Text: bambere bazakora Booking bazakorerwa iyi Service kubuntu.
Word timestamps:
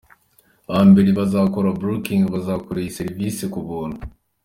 bambere 0.67 1.09
bazakora 1.19 1.69
Booking 1.81 2.23
bazakorerwa 2.33 2.81
iyi 2.83 2.95
Service 2.99 3.43
kubuntu. 3.53 3.99